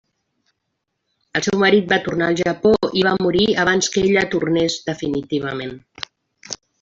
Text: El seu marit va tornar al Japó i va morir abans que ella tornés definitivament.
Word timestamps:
El 1.39 1.43
seu 1.47 1.59
marit 1.63 1.91
va 1.91 1.99
tornar 2.07 2.29
al 2.33 2.39
Japó 2.41 2.71
i 3.01 3.05
va 3.09 3.13
morir 3.27 3.45
abans 3.67 3.91
que 3.97 4.03
ella 4.07 4.25
tornés 4.35 4.79
definitivament. 4.89 5.77